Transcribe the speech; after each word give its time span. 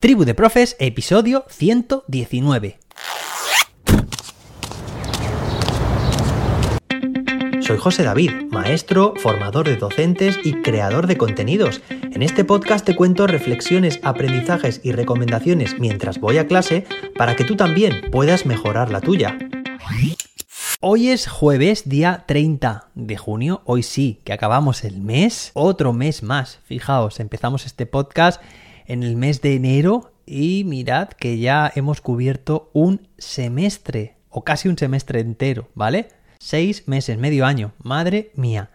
Tribu 0.00 0.24
de 0.24 0.32
Profes, 0.32 0.76
episodio 0.78 1.44
119. 1.48 2.78
Soy 7.60 7.78
José 7.78 8.04
David, 8.04 8.30
maestro, 8.52 9.14
formador 9.16 9.66
de 9.66 9.74
docentes 9.74 10.38
y 10.44 10.62
creador 10.62 11.08
de 11.08 11.18
contenidos. 11.18 11.82
En 11.90 12.22
este 12.22 12.44
podcast 12.44 12.86
te 12.86 12.94
cuento 12.94 13.26
reflexiones, 13.26 13.98
aprendizajes 14.04 14.80
y 14.84 14.92
recomendaciones 14.92 15.80
mientras 15.80 16.20
voy 16.20 16.38
a 16.38 16.46
clase 16.46 16.86
para 17.16 17.34
que 17.34 17.42
tú 17.42 17.56
también 17.56 18.08
puedas 18.12 18.46
mejorar 18.46 18.92
la 18.92 19.00
tuya. 19.00 19.36
Hoy 20.80 21.08
es 21.08 21.26
jueves, 21.26 21.88
día 21.88 22.22
30 22.28 22.90
de 22.94 23.16
junio. 23.16 23.62
Hoy 23.64 23.82
sí, 23.82 24.20
que 24.22 24.32
acabamos 24.32 24.84
el 24.84 25.00
mes. 25.00 25.50
Otro 25.54 25.92
mes 25.92 26.22
más. 26.22 26.60
Fijaos, 26.66 27.18
empezamos 27.18 27.66
este 27.66 27.84
podcast 27.84 28.40
en 28.88 29.04
el 29.04 29.14
mes 29.16 29.40
de 29.40 29.54
enero 29.54 30.12
y 30.26 30.64
mirad 30.64 31.10
que 31.10 31.38
ya 31.38 31.70
hemos 31.74 32.00
cubierto 32.00 32.70
un 32.72 33.06
semestre 33.18 34.16
o 34.28 34.42
casi 34.42 34.68
un 34.68 34.76
semestre 34.76 35.20
entero, 35.20 35.68
¿vale? 35.74 36.08
Seis 36.38 36.88
meses, 36.88 37.18
medio 37.18 37.46
año, 37.46 37.72
madre 37.82 38.32
mía. 38.34 38.70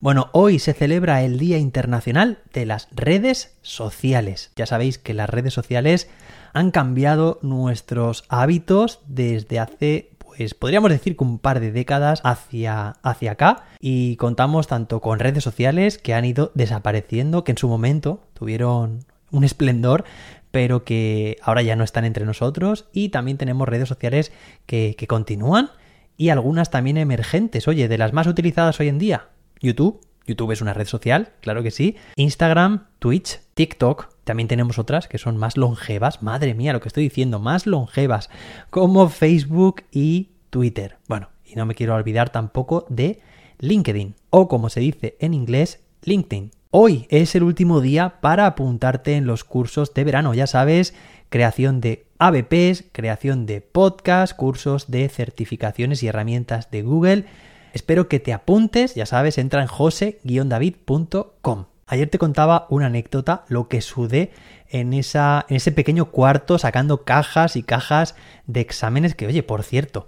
Bueno, 0.00 0.30
hoy 0.32 0.60
se 0.60 0.74
celebra 0.74 1.22
el 1.22 1.38
Día 1.38 1.58
Internacional 1.58 2.38
de 2.52 2.66
las 2.66 2.88
Redes 2.92 3.58
Sociales. 3.62 4.52
Ya 4.54 4.64
sabéis 4.64 4.98
que 4.98 5.12
las 5.12 5.28
redes 5.28 5.52
sociales 5.52 6.08
han 6.52 6.70
cambiado 6.70 7.40
nuestros 7.42 8.24
hábitos 8.28 9.00
desde 9.06 9.58
hace 9.58 10.10
pues 10.38 10.54
podríamos 10.54 10.90
decir 10.90 11.16
que 11.16 11.24
un 11.24 11.40
par 11.40 11.58
de 11.58 11.72
décadas 11.72 12.20
hacia, 12.22 12.90
hacia 13.02 13.32
acá 13.32 13.64
y 13.80 14.14
contamos 14.16 14.68
tanto 14.68 15.00
con 15.00 15.18
redes 15.18 15.42
sociales 15.42 15.98
que 15.98 16.14
han 16.14 16.24
ido 16.24 16.52
desapareciendo, 16.54 17.42
que 17.42 17.50
en 17.50 17.58
su 17.58 17.66
momento 17.66 18.20
tuvieron 18.34 19.00
un 19.30 19.44
esplendor, 19.44 20.04
pero 20.50 20.84
que 20.84 21.36
ahora 21.42 21.62
ya 21.62 21.76
no 21.76 21.84
están 21.84 22.04
entre 22.04 22.24
nosotros 22.24 22.86
y 22.92 23.10
también 23.10 23.38
tenemos 23.38 23.68
redes 23.68 23.88
sociales 23.88 24.32
que, 24.66 24.96
continúan 25.08 25.70
y 26.16 26.30
algunas 26.30 26.70
también 26.70 26.96
emergentes. 26.96 27.68
Oye, 27.68 27.88
de 27.88 27.98
las 27.98 28.12
más 28.12 28.26
utilizadas 28.26 28.78
hoy 28.80 28.88
en 28.88 28.98
día, 28.98 29.28
YouTube. 29.60 30.00
YouTube 30.26 30.52
es 30.52 30.60
una 30.60 30.74
red 30.74 30.86
social, 30.86 31.30
claro 31.40 31.62
que 31.62 31.70
sí. 31.70 31.96
Instagram, 32.16 32.88
Twitch, 32.98 33.40
TikTok. 33.54 34.10
También 34.24 34.46
tenemos 34.46 34.78
otras 34.78 35.08
que 35.08 35.16
son 35.16 35.38
más 35.38 35.56
longevas. 35.56 36.22
Madre 36.22 36.52
mía, 36.52 36.74
lo 36.74 36.80
que 36.82 36.88
estoy 36.88 37.04
diciendo, 37.04 37.38
más 37.38 37.66
longevas. 37.66 38.28
Como 38.68 39.08
Facebook 39.08 39.84
y 39.90 40.32
Twitter. 40.50 40.98
Bueno, 41.08 41.30
y 41.46 41.54
no 41.54 41.64
me 41.64 41.74
quiero 41.74 41.94
olvidar 41.94 42.28
tampoco 42.28 42.84
de 42.90 43.20
LinkedIn. 43.58 44.16
O 44.28 44.48
como 44.48 44.68
se 44.68 44.80
dice 44.80 45.16
en 45.18 45.32
inglés, 45.32 45.80
LinkedIn. 46.02 46.50
Hoy 46.70 47.06
es 47.08 47.34
el 47.34 47.44
último 47.44 47.80
día 47.80 48.20
para 48.20 48.44
apuntarte 48.44 49.16
en 49.16 49.26
los 49.26 49.42
cursos 49.42 49.94
de 49.94 50.04
verano, 50.04 50.34
ya 50.34 50.46
sabes, 50.46 50.92
creación 51.30 51.80
de 51.80 52.04
ABPs, 52.18 52.84
creación 52.92 53.46
de 53.46 53.62
podcast, 53.62 54.36
cursos 54.36 54.90
de 54.90 55.08
certificaciones 55.08 56.02
y 56.02 56.08
herramientas 56.08 56.70
de 56.70 56.82
Google. 56.82 57.24
Espero 57.72 58.06
que 58.08 58.20
te 58.20 58.34
apuntes, 58.34 58.94
ya 58.94 59.06
sabes, 59.06 59.38
entra 59.38 59.62
en 59.62 59.68
jose-david.com. 59.68 61.64
Ayer 61.86 62.10
te 62.10 62.18
contaba 62.18 62.66
una 62.68 62.88
anécdota, 62.88 63.46
lo 63.48 63.68
que 63.68 63.80
sudé 63.80 64.32
en, 64.68 64.92
en 64.92 65.00
ese 65.48 65.72
pequeño 65.72 66.10
cuarto 66.10 66.58
sacando 66.58 67.02
cajas 67.02 67.56
y 67.56 67.62
cajas 67.62 68.14
de 68.46 68.60
exámenes 68.60 69.14
que, 69.14 69.26
oye, 69.26 69.42
por 69.42 69.62
cierto, 69.62 70.06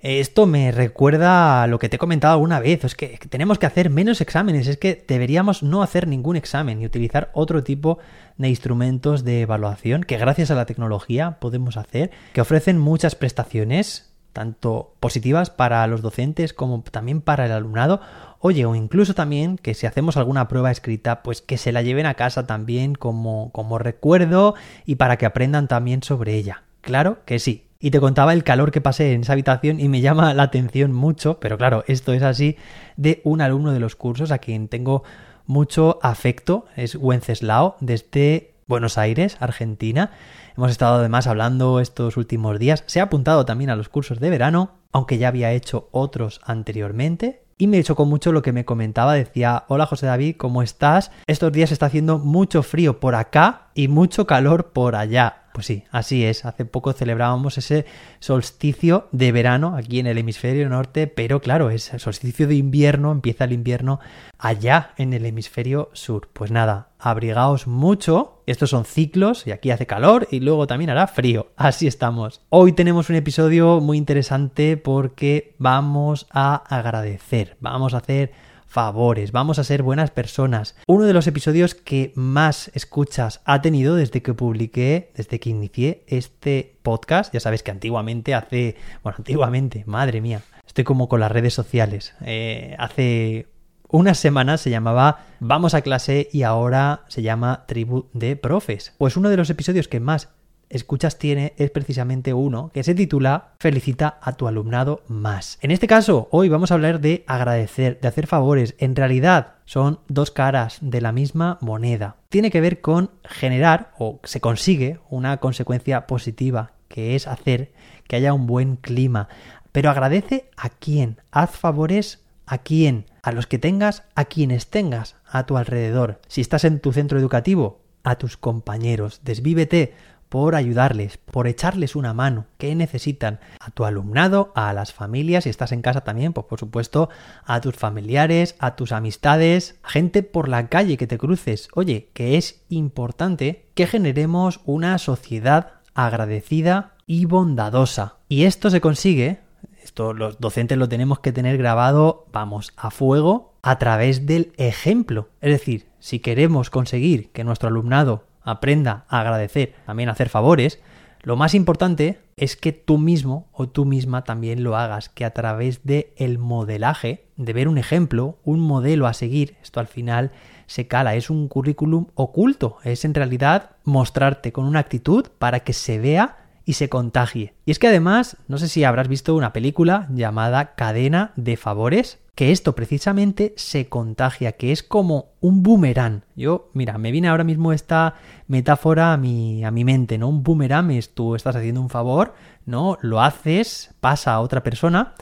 esto 0.00 0.46
me 0.46 0.70
recuerda 0.70 1.62
a 1.62 1.66
lo 1.66 1.78
que 1.78 1.88
te 1.88 1.96
he 1.96 1.98
comentado 1.98 2.34
alguna 2.34 2.60
vez, 2.60 2.84
es 2.84 2.94
que 2.94 3.18
tenemos 3.28 3.58
que 3.58 3.66
hacer 3.66 3.90
menos 3.90 4.20
exámenes, 4.20 4.68
es 4.68 4.76
que 4.76 5.04
deberíamos 5.06 5.62
no 5.62 5.82
hacer 5.82 6.06
ningún 6.06 6.36
examen 6.36 6.80
y 6.80 6.86
utilizar 6.86 7.30
otro 7.34 7.64
tipo 7.64 7.98
de 8.36 8.48
instrumentos 8.48 9.24
de 9.24 9.42
evaluación 9.42 10.04
que 10.04 10.16
gracias 10.16 10.50
a 10.50 10.54
la 10.54 10.66
tecnología 10.66 11.38
podemos 11.40 11.76
hacer, 11.76 12.12
que 12.32 12.40
ofrecen 12.40 12.78
muchas 12.78 13.16
prestaciones, 13.16 14.12
tanto 14.32 14.94
positivas 15.00 15.50
para 15.50 15.84
los 15.88 16.00
docentes 16.00 16.52
como 16.52 16.82
también 16.82 17.20
para 17.20 17.46
el 17.46 17.52
alumnado, 17.52 18.00
oye, 18.38 18.66
o 18.66 18.76
incluso 18.76 19.14
también 19.14 19.58
que 19.58 19.74
si 19.74 19.86
hacemos 19.86 20.16
alguna 20.16 20.46
prueba 20.46 20.70
escrita, 20.70 21.24
pues 21.24 21.42
que 21.42 21.58
se 21.58 21.72
la 21.72 21.82
lleven 21.82 22.06
a 22.06 22.14
casa 22.14 22.46
también 22.46 22.94
como, 22.94 23.50
como 23.50 23.78
recuerdo 23.78 24.54
y 24.86 24.94
para 24.94 25.16
que 25.16 25.26
aprendan 25.26 25.66
también 25.66 26.04
sobre 26.04 26.34
ella. 26.34 26.62
Claro 26.82 27.18
que 27.24 27.40
sí, 27.40 27.67
y 27.80 27.90
te 27.90 28.00
contaba 28.00 28.32
el 28.32 28.42
calor 28.42 28.72
que 28.72 28.80
pasé 28.80 29.12
en 29.12 29.20
esa 29.20 29.34
habitación 29.34 29.78
y 29.78 29.88
me 29.88 30.00
llama 30.00 30.34
la 30.34 30.44
atención 30.44 30.92
mucho, 30.92 31.38
pero 31.38 31.56
claro, 31.56 31.84
esto 31.86 32.12
es 32.12 32.22
así, 32.22 32.56
de 32.96 33.20
un 33.24 33.40
alumno 33.40 33.72
de 33.72 33.80
los 33.80 33.94
cursos 33.94 34.32
a 34.32 34.38
quien 34.38 34.68
tengo 34.68 35.04
mucho 35.46 35.98
afecto, 36.02 36.66
es 36.76 36.96
Wenceslao, 36.96 37.76
desde 37.80 38.54
Buenos 38.66 38.98
Aires, 38.98 39.36
Argentina. 39.40 40.10
Hemos 40.56 40.72
estado 40.72 40.96
además 40.96 41.26
hablando 41.26 41.78
estos 41.80 42.16
últimos 42.16 42.58
días, 42.58 42.82
se 42.86 43.00
ha 43.00 43.04
apuntado 43.04 43.46
también 43.46 43.70
a 43.70 43.76
los 43.76 43.88
cursos 43.88 44.18
de 44.18 44.30
verano, 44.30 44.72
aunque 44.90 45.18
ya 45.18 45.28
había 45.28 45.52
hecho 45.52 45.88
otros 45.92 46.40
anteriormente, 46.44 47.44
y 47.58 47.66
me 47.66 47.82
chocó 47.82 48.04
mucho 48.04 48.32
lo 48.32 48.42
que 48.42 48.52
me 48.52 48.64
comentaba. 48.64 49.14
Decía, 49.14 49.64
hola 49.66 49.86
José 49.86 50.06
David, 50.06 50.36
¿cómo 50.36 50.62
estás? 50.62 51.10
Estos 51.26 51.52
días 51.52 51.72
está 51.72 51.86
haciendo 51.86 52.18
mucho 52.18 52.62
frío 52.62 53.00
por 53.00 53.16
acá 53.16 53.68
y 53.74 53.88
mucho 53.88 54.26
calor 54.26 54.72
por 54.72 54.94
allá. 54.94 55.47
Pues 55.58 55.66
sí, 55.66 55.82
así 55.90 56.24
es. 56.24 56.44
Hace 56.44 56.64
poco 56.64 56.92
celebrábamos 56.92 57.58
ese 57.58 57.84
solsticio 58.20 59.08
de 59.10 59.32
verano 59.32 59.74
aquí 59.76 59.98
en 59.98 60.06
el 60.06 60.16
hemisferio 60.16 60.68
norte, 60.68 61.08
pero 61.08 61.40
claro, 61.40 61.70
es 61.70 61.92
el 61.92 61.98
solsticio 61.98 62.46
de 62.46 62.54
invierno, 62.54 63.10
empieza 63.10 63.42
el 63.42 63.52
invierno 63.52 63.98
allá 64.38 64.92
en 64.98 65.12
el 65.14 65.26
hemisferio 65.26 65.90
sur. 65.94 66.28
Pues 66.32 66.52
nada, 66.52 66.90
abrigaos 67.00 67.66
mucho. 67.66 68.40
Estos 68.46 68.70
son 68.70 68.84
ciclos 68.84 69.48
y 69.48 69.50
aquí 69.50 69.72
hace 69.72 69.84
calor 69.84 70.28
y 70.30 70.38
luego 70.38 70.68
también 70.68 70.90
hará 70.90 71.08
frío. 71.08 71.48
Así 71.56 71.88
estamos. 71.88 72.40
Hoy 72.50 72.70
tenemos 72.70 73.10
un 73.10 73.16
episodio 73.16 73.80
muy 73.80 73.98
interesante 73.98 74.76
porque 74.76 75.56
vamos 75.58 76.28
a 76.30 76.54
agradecer, 76.54 77.56
vamos 77.58 77.94
a 77.94 77.96
hacer 77.96 78.30
favores, 78.68 79.32
vamos 79.32 79.58
a 79.58 79.64
ser 79.64 79.82
buenas 79.82 80.10
personas. 80.10 80.76
Uno 80.86 81.06
de 81.06 81.14
los 81.14 81.26
episodios 81.26 81.74
que 81.74 82.12
más 82.14 82.70
escuchas 82.74 83.40
ha 83.44 83.62
tenido 83.62 83.96
desde 83.96 84.22
que 84.22 84.34
publiqué, 84.34 85.10
desde 85.16 85.40
que 85.40 85.50
inicié 85.50 86.04
este 86.06 86.76
podcast, 86.82 87.32
ya 87.32 87.40
sabes 87.40 87.62
que 87.62 87.70
antiguamente 87.70 88.34
hace, 88.34 88.76
bueno, 89.02 89.16
antiguamente, 89.18 89.84
madre 89.86 90.20
mía, 90.20 90.42
estoy 90.66 90.84
como 90.84 91.08
con 91.08 91.20
las 91.20 91.32
redes 91.32 91.54
sociales, 91.54 92.14
eh, 92.20 92.76
hace 92.78 93.48
unas 93.90 94.18
semanas 94.18 94.60
se 94.60 94.68
llamaba 94.68 95.24
Vamos 95.40 95.72
a 95.72 95.80
clase 95.80 96.28
y 96.30 96.42
ahora 96.42 97.04
se 97.08 97.22
llama 97.22 97.64
Tribu 97.66 98.08
de 98.12 98.36
Profes. 98.36 98.92
Pues 98.98 99.16
uno 99.16 99.30
de 99.30 99.38
los 99.38 99.48
episodios 99.48 99.88
que 99.88 99.98
más 99.98 100.28
escuchas 100.70 101.18
tiene 101.18 101.54
es 101.56 101.70
precisamente 101.70 102.34
uno 102.34 102.70
que 102.72 102.82
se 102.82 102.94
titula 102.94 103.52
Felicita 103.58 104.18
a 104.22 104.32
tu 104.32 104.48
alumnado 104.48 105.02
más. 105.08 105.58
En 105.60 105.70
este 105.70 105.86
caso, 105.86 106.28
hoy 106.30 106.48
vamos 106.48 106.70
a 106.70 106.74
hablar 106.74 107.00
de 107.00 107.24
agradecer, 107.26 108.00
de 108.00 108.08
hacer 108.08 108.26
favores. 108.26 108.74
En 108.78 108.96
realidad, 108.96 109.54
son 109.64 110.00
dos 110.08 110.30
caras 110.30 110.78
de 110.80 111.00
la 111.00 111.12
misma 111.12 111.58
moneda. 111.60 112.16
Tiene 112.28 112.50
que 112.50 112.60
ver 112.60 112.80
con 112.80 113.10
generar 113.24 113.92
o 113.98 114.20
se 114.24 114.40
consigue 114.40 115.00
una 115.10 115.38
consecuencia 115.38 116.06
positiva, 116.06 116.72
que 116.88 117.14
es 117.14 117.26
hacer 117.26 117.72
que 118.06 118.16
haya 118.16 118.32
un 118.32 118.46
buen 118.46 118.76
clima. 118.76 119.28
Pero 119.72 119.90
agradece 119.90 120.50
a 120.56 120.70
quién, 120.70 121.20
haz 121.30 121.50
favores 121.50 122.20
a 122.48 122.58
quién, 122.58 123.04
a 123.22 123.30
los 123.30 123.46
que 123.46 123.58
tengas, 123.58 124.04
a 124.14 124.24
quienes 124.24 124.68
tengas 124.68 125.16
a 125.26 125.44
tu 125.44 125.56
alrededor. 125.56 126.20
Si 126.28 126.40
estás 126.40 126.64
en 126.64 126.80
tu 126.80 126.92
centro 126.92 127.18
educativo, 127.18 127.80
a 128.04 128.16
tus 128.16 128.36
compañeros, 128.36 129.20
desvívete 129.22 129.92
por 130.28 130.54
ayudarles, 130.54 131.18
por 131.18 131.46
echarles 131.46 131.96
una 131.96 132.14
mano. 132.14 132.46
¿Qué 132.58 132.74
necesitan? 132.74 133.40
A 133.60 133.70
tu 133.70 133.84
alumnado, 133.84 134.52
a 134.54 134.72
las 134.72 134.92
familias, 134.92 135.44
si 135.44 135.50
estás 135.50 135.72
en 135.72 135.82
casa 135.82 136.02
también, 136.02 136.32
pues 136.32 136.46
por 136.46 136.58
supuesto, 136.58 137.08
a 137.44 137.60
tus 137.60 137.76
familiares, 137.76 138.56
a 138.58 138.76
tus 138.76 138.92
amistades, 138.92 139.78
gente 139.82 140.22
por 140.22 140.48
la 140.48 140.68
calle 140.68 140.96
que 140.96 141.06
te 141.06 141.18
cruces. 141.18 141.68
Oye, 141.74 142.10
que 142.12 142.36
es 142.36 142.62
importante 142.68 143.66
que 143.74 143.86
generemos 143.86 144.60
una 144.64 144.98
sociedad 144.98 145.72
agradecida 145.94 146.94
y 147.06 147.24
bondadosa. 147.24 148.16
Y 148.28 148.44
esto 148.44 148.70
se 148.70 148.80
consigue, 148.80 149.40
esto 149.82 150.12
los 150.12 150.38
docentes 150.38 150.78
lo 150.78 150.88
tenemos 150.88 151.20
que 151.20 151.32
tener 151.32 151.56
grabado, 151.56 152.26
vamos, 152.32 152.72
a 152.76 152.90
fuego, 152.90 153.54
a 153.62 153.78
través 153.78 154.26
del 154.26 154.52
ejemplo. 154.58 155.30
Es 155.40 155.50
decir, 155.50 155.88
si 155.98 156.20
queremos 156.20 156.70
conseguir 156.70 157.32
que 157.32 157.44
nuestro 157.44 157.68
alumnado 157.68 158.27
aprenda 158.42 159.04
a 159.08 159.20
agradecer, 159.20 159.74
también 159.86 160.08
a 160.08 160.12
hacer 160.12 160.28
favores, 160.28 160.80
lo 161.22 161.36
más 161.36 161.54
importante 161.54 162.20
es 162.36 162.56
que 162.56 162.72
tú 162.72 162.96
mismo 162.96 163.48
o 163.52 163.68
tú 163.68 163.84
misma 163.84 164.22
también 164.24 164.62
lo 164.62 164.76
hagas, 164.76 165.08
que 165.08 165.24
a 165.24 165.34
través 165.34 165.84
de 165.84 166.12
el 166.16 166.38
modelaje, 166.38 167.24
de 167.36 167.52
ver 167.52 167.68
un 167.68 167.76
ejemplo, 167.76 168.38
un 168.44 168.60
modelo 168.60 169.06
a 169.06 169.12
seguir, 169.12 169.56
esto 169.62 169.80
al 169.80 169.88
final 169.88 170.30
se 170.66 170.86
cala, 170.86 171.16
es 171.16 171.28
un 171.28 171.48
currículum 171.48 172.06
oculto, 172.14 172.78
es 172.84 173.04
en 173.04 173.14
realidad 173.14 173.70
mostrarte 173.84 174.52
con 174.52 174.64
una 174.66 174.78
actitud 174.78 175.26
para 175.38 175.60
que 175.60 175.72
se 175.72 175.98
vea 175.98 176.36
y 176.68 176.74
se 176.74 176.90
contagie. 176.90 177.54
Y 177.64 177.70
es 177.70 177.78
que 177.78 177.88
además, 177.88 178.36
no 178.46 178.58
sé 178.58 178.68
si 178.68 178.84
habrás 178.84 179.08
visto 179.08 179.34
una 179.34 179.54
película 179.54 180.06
llamada 180.12 180.74
Cadena 180.74 181.32
de 181.34 181.56
Favores, 181.56 182.18
que 182.34 182.52
esto 182.52 182.74
precisamente 182.74 183.54
se 183.56 183.88
contagia, 183.88 184.52
que 184.52 184.70
es 184.70 184.82
como 184.82 185.30
un 185.40 185.62
boomerang. 185.62 186.24
Yo, 186.36 186.68
mira, 186.74 186.98
me 186.98 187.10
viene 187.10 187.28
ahora 187.28 187.42
mismo 187.42 187.72
esta 187.72 188.16
metáfora 188.48 189.14
a 189.14 189.16
mi, 189.16 189.64
a 189.64 189.70
mi 189.70 189.82
mente, 189.82 190.18
¿no? 190.18 190.28
Un 190.28 190.42
boomerang 190.42 190.90
es 190.90 191.14
tú 191.14 191.34
estás 191.34 191.56
haciendo 191.56 191.80
un 191.80 191.88
favor, 191.88 192.34
¿no? 192.66 192.98
Lo 193.00 193.22
haces, 193.22 193.94
pasa 194.00 194.34
a 194.34 194.40
otra 194.40 194.62
persona 194.62 195.14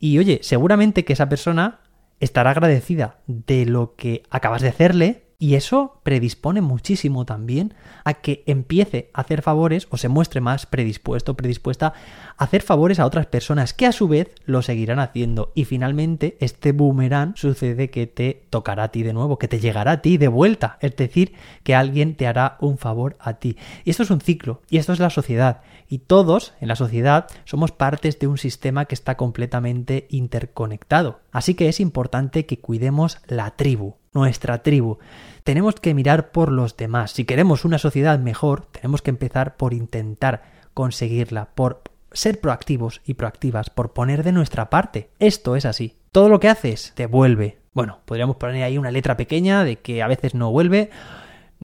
y 0.00 0.18
oye, 0.18 0.40
seguramente 0.42 1.04
que 1.04 1.12
esa 1.12 1.28
persona 1.28 1.82
estará 2.18 2.50
agradecida 2.50 3.18
de 3.28 3.64
lo 3.64 3.94
que 3.94 4.24
acabas 4.28 4.60
de 4.60 4.70
hacerle 4.70 5.29
y 5.40 5.54
eso 5.54 6.00
predispone 6.02 6.60
muchísimo 6.60 7.24
también 7.24 7.72
a 8.04 8.12
que 8.12 8.44
empiece 8.46 9.10
a 9.14 9.22
hacer 9.22 9.40
favores 9.40 9.88
o 9.90 9.96
se 9.96 10.10
muestre 10.10 10.42
más 10.42 10.66
predispuesto, 10.66 11.34
predispuesta 11.34 11.94
a 12.36 12.44
hacer 12.44 12.60
favores 12.60 13.00
a 13.00 13.06
otras 13.06 13.24
personas 13.24 13.72
que 13.72 13.86
a 13.86 13.92
su 13.92 14.06
vez 14.06 14.34
lo 14.44 14.60
seguirán 14.60 14.98
haciendo. 14.98 15.50
Y 15.54 15.64
finalmente 15.64 16.36
este 16.40 16.72
boomerang 16.72 17.36
sucede 17.36 17.88
que 17.88 18.06
te 18.06 18.42
tocará 18.50 18.84
a 18.84 18.88
ti 18.90 19.02
de 19.02 19.14
nuevo, 19.14 19.38
que 19.38 19.48
te 19.48 19.60
llegará 19.60 19.92
a 19.92 20.02
ti 20.02 20.18
de 20.18 20.28
vuelta. 20.28 20.76
Es 20.82 20.94
decir, 20.94 21.32
que 21.62 21.74
alguien 21.74 22.16
te 22.16 22.26
hará 22.26 22.58
un 22.60 22.76
favor 22.76 23.16
a 23.18 23.38
ti. 23.38 23.56
Y 23.84 23.90
esto 23.90 24.02
es 24.02 24.10
un 24.10 24.20
ciclo, 24.20 24.60
y 24.68 24.76
esto 24.76 24.92
es 24.92 24.98
la 24.98 25.08
sociedad. 25.08 25.62
Y 25.88 26.00
todos 26.00 26.52
en 26.60 26.68
la 26.68 26.76
sociedad 26.76 27.28
somos 27.46 27.72
partes 27.72 28.18
de 28.18 28.26
un 28.26 28.36
sistema 28.36 28.84
que 28.84 28.94
está 28.94 29.16
completamente 29.16 30.06
interconectado. 30.10 31.20
Así 31.32 31.54
que 31.54 31.70
es 31.70 31.80
importante 31.80 32.44
que 32.44 32.58
cuidemos 32.60 33.22
la 33.26 33.52
tribu, 33.52 33.94
nuestra 34.12 34.62
tribu. 34.62 34.98
Tenemos 35.44 35.76
que 35.76 35.94
mirar 35.94 36.30
por 36.30 36.52
los 36.52 36.76
demás. 36.76 37.12
Si 37.12 37.24
queremos 37.24 37.64
una 37.64 37.78
sociedad 37.78 38.18
mejor, 38.18 38.66
tenemos 38.66 39.02
que 39.02 39.10
empezar 39.10 39.56
por 39.56 39.72
intentar 39.72 40.42
conseguirla, 40.74 41.50
por 41.54 41.82
ser 42.12 42.40
proactivos 42.40 43.00
y 43.04 43.14
proactivas, 43.14 43.70
por 43.70 43.92
poner 43.92 44.22
de 44.24 44.32
nuestra 44.32 44.70
parte. 44.70 45.10
Esto 45.18 45.56
es 45.56 45.64
así. 45.64 45.96
Todo 46.12 46.28
lo 46.28 46.40
que 46.40 46.48
haces 46.48 46.92
te 46.94 47.06
vuelve. 47.06 47.58
Bueno, 47.72 48.00
podríamos 48.04 48.36
poner 48.36 48.64
ahí 48.64 48.78
una 48.78 48.90
letra 48.90 49.16
pequeña 49.16 49.64
de 49.64 49.76
que 49.76 50.02
a 50.02 50.08
veces 50.08 50.34
no 50.34 50.50
vuelve. 50.50 50.90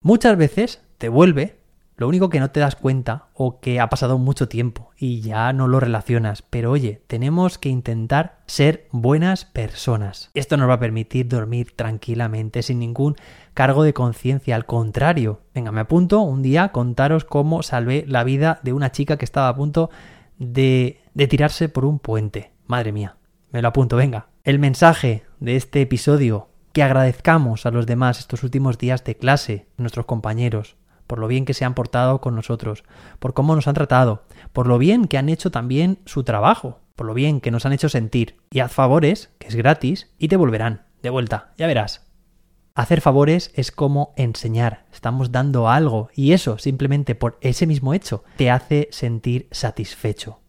Muchas 0.02 0.36
veces 0.36 0.80
te 0.98 1.08
vuelve 1.08 1.58
lo 1.96 2.08
único 2.08 2.28
que 2.28 2.40
no 2.40 2.50
te 2.50 2.60
das 2.60 2.76
cuenta 2.76 3.28
o 3.32 3.58
que 3.60 3.80
ha 3.80 3.88
pasado 3.88 4.18
mucho 4.18 4.48
tiempo 4.48 4.90
y 4.98 5.20
ya 5.22 5.52
no 5.52 5.66
lo 5.66 5.80
relacionas. 5.80 6.42
Pero 6.42 6.70
oye, 6.70 7.02
tenemos 7.06 7.58
que 7.58 7.70
intentar 7.70 8.38
ser 8.46 8.86
buenas 8.92 9.46
personas. 9.46 10.30
Esto 10.34 10.56
nos 10.56 10.68
va 10.68 10.74
a 10.74 10.80
permitir 10.80 11.28
dormir 11.28 11.74
tranquilamente 11.74 12.62
sin 12.62 12.78
ningún 12.78 13.16
cargo 13.54 13.82
de 13.82 13.94
conciencia. 13.94 14.56
Al 14.56 14.66
contrario, 14.66 15.40
venga, 15.54 15.72
me 15.72 15.80
apunto 15.80 16.20
un 16.20 16.42
día 16.42 16.68
contaros 16.68 17.24
cómo 17.24 17.62
salvé 17.62 18.04
la 18.06 18.24
vida 18.24 18.60
de 18.62 18.74
una 18.74 18.92
chica 18.92 19.16
que 19.16 19.24
estaba 19.24 19.48
a 19.48 19.56
punto 19.56 19.90
de, 20.38 21.00
de 21.14 21.26
tirarse 21.26 21.70
por 21.70 21.86
un 21.86 21.98
puente. 21.98 22.52
Madre 22.66 22.92
mía, 22.92 23.16
me 23.52 23.62
lo 23.62 23.68
apunto, 23.68 23.96
venga. 23.96 24.28
El 24.44 24.58
mensaje 24.58 25.24
de 25.40 25.56
este 25.56 25.80
episodio 25.80 26.48
que 26.72 26.82
agradezcamos 26.82 27.64
a 27.64 27.70
los 27.70 27.86
demás 27.86 28.18
estos 28.18 28.42
últimos 28.42 28.76
días 28.76 29.02
de 29.02 29.16
clase, 29.16 29.66
nuestros 29.78 30.04
compañeros, 30.04 30.76
por 31.06 31.18
lo 31.18 31.28
bien 31.28 31.44
que 31.44 31.54
se 31.54 31.64
han 31.64 31.74
portado 31.74 32.20
con 32.20 32.34
nosotros, 32.34 32.84
por 33.18 33.34
cómo 33.34 33.54
nos 33.54 33.68
han 33.68 33.74
tratado, 33.74 34.24
por 34.52 34.66
lo 34.66 34.78
bien 34.78 35.06
que 35.06 35.18
han 35.18 35.28
hecho 35.28 35.50
también 35.50 35.98
su 36.04 36.24
trabajo, 36.24 36.80
por 36.94 37.06
lo 37.06 37.14
bien 37.14 37.40
que 37.40 37.50
nos 37.50 37.66
han 37.66 37.72
hecho 37.72 37.88
sentir. 37.88 38.36
Y 38.50 38.60
haz 38.60 38.72
favores, 38.72 39.30
que 39.38 39.48
es 39.48 39.54
gratis, 39.54 40.10
y 40.18 40.28
te 40.28 40.36
volverán. 40.36 40.86
De 41.02 41.10
vuelta, 41.10 41.52
ya 41.56 41.66
verás. 41.66 42.06
Hacer 42.74 43.00
favores 43.00 43.52
es 43.54 43.72
como 43.72 44.12
enseñar, 44.16 44.84
estamos 44.92 45.32
dando 45.32 45.66
algo 45.68 46.10
y 46.14 46.32
eso 46.32 46.58
simplemente 46.58 47.14
por 47.14 47.38
ese 47.40 47.66
mismo 47.66 47.94
hecho 47.94 48.22
te 48.36 48.50
hace 48.50 48.88
sentir 48.90 49.48
satisfecho. 49.50 50.40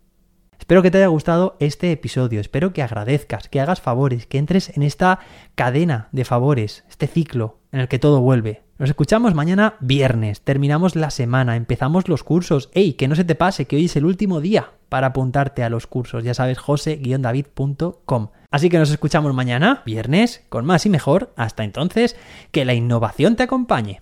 Espero 0.59 0.81
que 0.81 0.91
te 0.91 0.97
haya 0.97 1.07
gustado 1.07 1.55
este 1.61 1.89
episodio, 1.93 2.41
espero 2.41 2.73
que 2.73 2.83
agradezcas, 2.83 3.47
que 3.47 3.61
hagas 3.61 3.79
favores, 3.79 4.27
que 4.27 4.39
entres 4.39 4.75
en 4.75 4.83
esta 4.83 5.19
cadena 5.55 6.09
de 6.11 6.25
favores, 6.25 6.83
este 6.89 7.07
ciclo 7.07 7.59
en 7.71 7.79
el 7.79 7.87
que 7.87 7.97
todo 7.97 8.19
vuelve. 8.19 8.66
Nos 8.79 8.91
escuchamos 8.91 9.33
mañana 9.33 9.73
viernes, 9.79 10.41
terminamos 10.41 10.95
la 10.95 11.09
semana, 11.09 11.55
empezamos 11.55 12.07
los 12.07 12.23
cursos. 12.23 12.69
¡Ey! 12.73 12.93
Que 12.93 13.07
no 13.07 13.15
se 13.15 13.23
te 13.23 13.33
pase, 13.33 13.65
que 13.65 13.75
hoy 13.75 13.85
es 13.85 13.95
el 13.95 14.05
último 14.05 14.39
día 14.39 14.73
para 14.87 15.07
apuntarte 15.07 15.63
a 15.63 15.69
los 15.71 15.87
cursos. 15.87 16.23
Ya 16.23 16.35
sabes, 16.35 16.59
jose-david.com. 16.59 18.27
Así 18.51 18.69
que 18.69 18.77
nos 18.77 18.91
escuchamos 18.91 19.33
mañana, 19.33 19.81
viernes, 19.83 20.45
con 20.49 20.63
más 20.65 20.85
y 20.85 20.89
mejor. 20.89 21.33
Hasta 21.37 21.63
entonces, 21.63 22.15
que 22.51 22.65
la 22.65 22.75
innovación 22.75 23.35
te 23.35 23.41
acompañe. 23.41 24.01